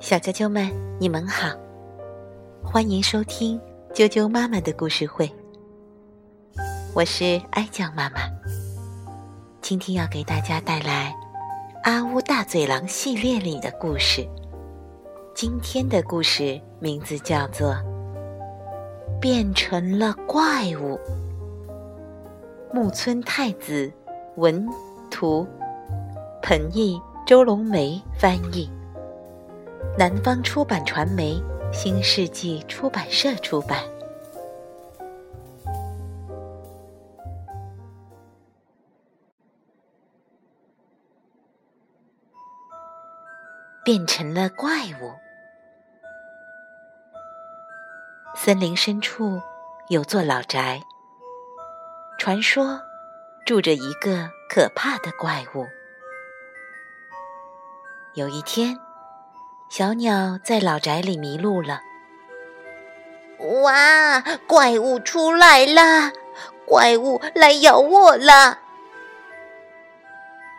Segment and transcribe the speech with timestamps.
[0.00, 1.48] 小啾啾们，你们好，
[2.62, 3.60] 欢迎收听
[3.92, 5.30] 啾啾妈妈的故事会。
[6.94, 8.20] 我是哀酱妈妈，
[9.60, 11.14] 今天要给大家带来
[11.84, 14.26] 《阿乌大嘴狼》系列里的故事。
[15.34, 17.72] 今天的故事名字叫做
[19.20, 20.96] 《变成了怪物》。
[22.72, 23.92] 木村太子
[24.36, 24.68] 文
[25.10, 25.46] 图，
[26.42, 28.70] 彭毅、周龙梅翻译，
[29.96, 33.82] 南方出版传媒新世纪出版社出版。
[43.82, 44.68] 变成了怪
[45.00, 45.10] 物。
[48.34, 49.40] 森林深处
[49.88, 50.82] 有座老宅，
[52.18, 52.78] 传说
[53.46, 55.66] 住着一个可怕的怪物。
[58.14, 58.78] 有一天，
[59.68, 61.80] 小鸟在老宅里迷路了。
[63.64, 64.20] 哇！
[64.46, 66.12] 怪物出来啦！
[66.64, 68.58] 怪物来咬我了！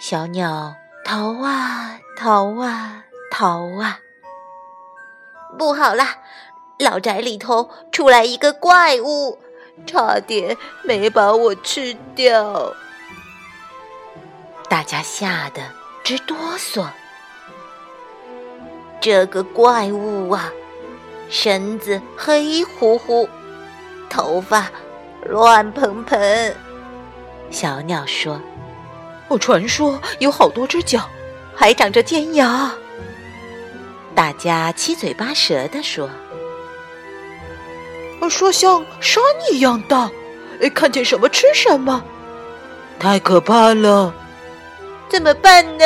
[0.00, 0.74] 小鸟
[1.04, 3.04] 逃啊逃啊！
[3.30, 4.00] 逃啊！
[5.56, 6.18] 不好啦，
[6.80, 9.38] 老宅里头出来一个怪物，
[9.86, 12.74] 差点没把我吃掉。
[14.68, 15.62] 大家吓得
[16.02, 16.84] 直哆嗦。
[19.04, 20.50] 这个怪物啊，
[21.28, 23.28] 身子黑乎乎，
[24.08, 24.70] 头发
[25.26, 26.18] 乱蓬蓬。
[27.50, 28.40] 小鸟说
[29.28, 31.06] ：“我传说有好多只脚，
[31.54, 32.72] 还长着尖牙。”
[34.16, 36.08] 大家七嘴八舌地说
[38.30, 40.10] ：“说像山一样大，
[40.74, 42.02] 看见什么吃什么，
[42.98, 44.14] 太可怕了，
[45.10, 45.84] 怎么办呢？”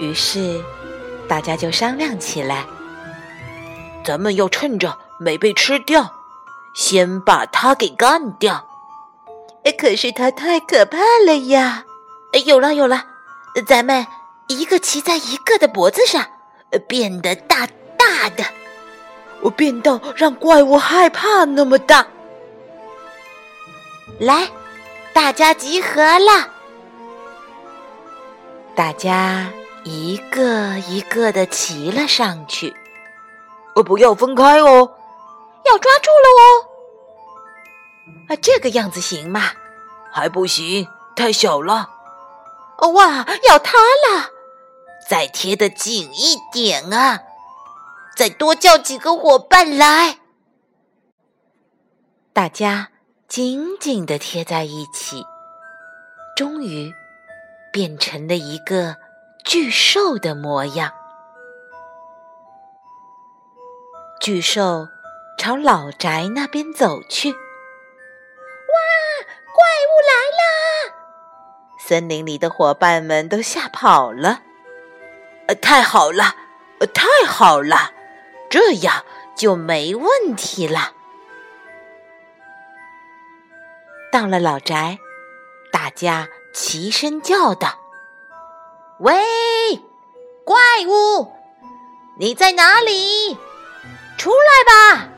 [0.00, 0.60] 于是
[1.28, 2.64] 大家就商量起来
[4.04, 6.12] ：“咱们要趁着没被吃掉，
[6.74, 8.66] 先把它给干掉。”
[9.64, 11.84] 哎，可是它太可怕了呀！
[12.32, 13.04] 哎，有了有了，
[13.66, 14.06] 咱们。
[14.48, 16.26] 一个骑在一个的脖子上，
[16.88, 18.44] 变得大大的，
[19.42, 22.04] 我变到让怪物害怕那么大。
[24.18, 24.48] 来，
[25.12, 26.48] 大家集合了，
[28.74, 29.48] 大家
[29.90, 32.76] 一个一个的骑了上去。
[33.74, 34.96] 呃，不要分开哦，
[35.64, 36.44] 要抓住了哦。
[38.28, 39.50] 啊，这个样子行吗？
[40.12, 40.86] 还不行，
[41.16, 41.90] 太小了。
[42.94, 44.30] 哇，要塌了！
[45.08, 47.22] 再贴得紧一点啊！
[48.16, 50.18] 再多叫几个伙伴来，
[52.32, 52.90] 大家
[53.26, 55.24] 紧紧的贴在一起，
[56.36, 56.92] 终于
[57.72, 58.96] 变成了一个
[59.44, 60.92] 巨兽的模样。
[64.20, 64.88] 巨兽
[65.38, 67.30] 朝老宅那边走去。
[67.30, 67.36] 哇！
[69.52, 70.94] 怪物来啦！
[71.78, 74.42] 森林里的伙伴们都吓跑了。
[75.46, 76.36] 呃太好了，
[76.78, 77.92] 呃太好了，
[78.48, 80.92] 这样就没问题了。
[84.12, 84.98] 到了老宅，
[85.72, 87.79] 大家齐声叫道
[89.00, 89.14] ：“喂，
[90.44, 91.32] 怪物，
[92.18, 93.34] 你在哪里？
[94.18, 95.08] 出来吧！”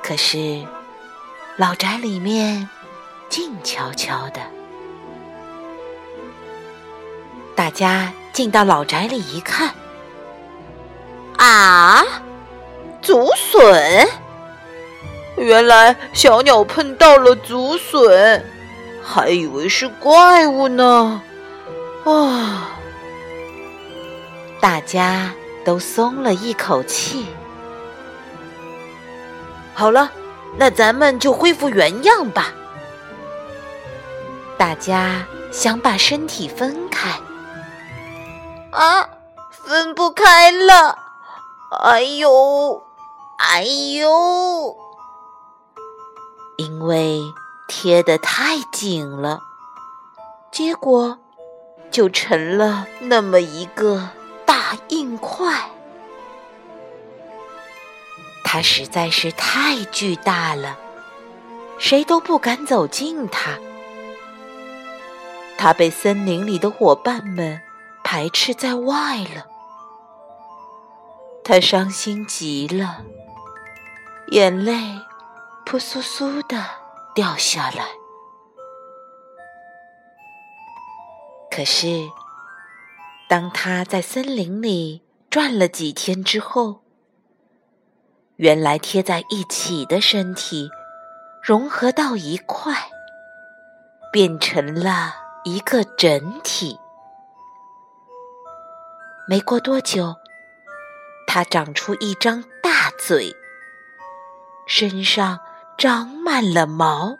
[0.00, 0.64] 可是
[1.56, 2.68] 老宅里面
[3.28, 4.40] 静悄悄的。
[7.56, 9.74] 大家进到老宅里一看，
[11.36, 12.04] 啊，
[13.02, 14.08] 竹笋！
[15.36, 18.53] 原来小鸟碰到了竹笋，
[19.04, 21.22] 还以为是怪物呢。
[22.04, 22.70] 啊！
[24.60, 25.30] 大家
[25.64, 27.26] 都松了一口气。
[29.74, 30.10] 好了，
[30.56, 32.52] 那咱们就恢复原样吧。
[34.56, 37.10] 大家想把身体分开。
[38.70, 39.08] 啊，
[39.50, 40.98] 分不开了！
[41.82, 42.82] 哎呦，
[43.38, 44.76] 哎呦！
[46.56, 47.20] 因为
[47.68, 49.40] 贴得太紧了，
[50.52, 51.18] 结果
[51.90, 54.10] 就成了那么一个
[54.44, 55.70] 大硬块。
[58.44, 60.76] 它实在是太巨大了，
[61.78, 63.58] 谁都不敢走近它。
[65.58, 67.60] 它被森林里的伙伴们。
[68.06, 69.46] 排斥在外了，
[71.42, 73.02] 他伤心极了，
[74.28, 75.00] 眼泪
[75.64, 76.62] 扑簌簌的
[77.14, 77.86] 掉下来。
[81.50, 82.08] 可是，
[83.28, 86.80] 当他在森林里转了几天之后，
[88.36, 90.68] 原来贴在一起的身体
[91.40, 92.74] 融合到一块，
[94.12, 95.14] 变成了
[95.44, 96.76] 一个整体。
[99.28, 100.16] 没过多久，
[101.28, 103.32] 它长出一张大嘴，
[104.66, 105.38] 身上
[105.76, 107.18] 长满了毛。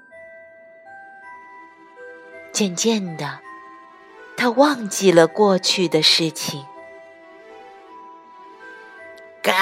[2.52, 3.40] 渐渐的，
[4.36, 6.64] 他忘记了过去的事情。
[9.42, 9.52] 高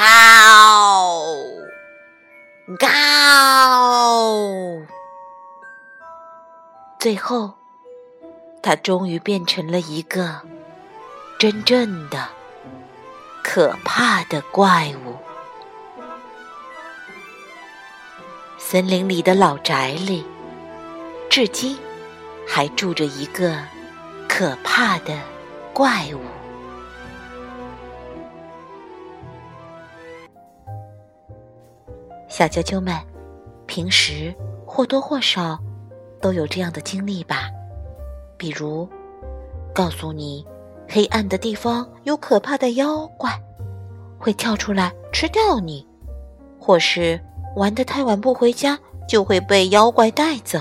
[2.79, 4.37] 高，
[7.01, 7.55] 最后，
[8.63, 10.43] 他终于变成了一个
[11.39, 12.29] 真正的
[13.43, 15.17] 可怕的怪物。
[18.73, 20.25] 森林里的老宅里，
[21.29, 21.77] 至今。
[22.49, 23.55] 还住着一个
[24.27, 25.13] 可怕的
[25.75, 26.21] 怪物。
[32.27, 32.99] 小啾啾们，
[33.67, 34.35] 平时
[34.65, 35.59] 或多或少
[36.19, 37.51] 都有这样的经历吧？
[38.39, 38.89] 比如，
[39.75, 40.47] 告诉你
[40.89, 43.39] 黑暗的地方有可怕的妖怪，
[44.19, 45.87] 会跳出来吃掉你；
[46.59, 47.21] 或是
[47.55, 48.79] 玩的太晚不回家，
[49.09, 50.61] 就会被妖怪带走。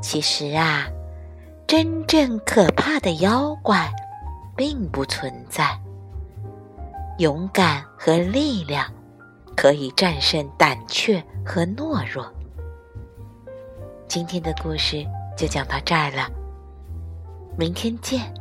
[0.00, 0.86] 其实啊，
[1.66, 3.92] 真正可怕的妖怪
[4.56, 5.78] 并不存在。
[7.18, 8.92] 勇敢和力量
[9.56, 12.26] 可以战胜胆怯和懦弱。
[14.08, 15.06] 今天的故事
[15.36, 16.28] 就讲到这儿了，
[17.56, 18.32] 明天见。